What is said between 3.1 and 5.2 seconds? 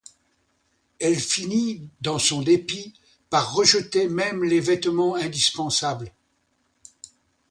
par rejeter même les vêtements